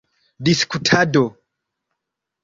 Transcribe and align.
diskutado 0.47 1.23